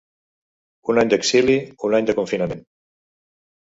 [0.93, 1.59] Un any d'exili,
[1.91, 2.69] un any de confinament.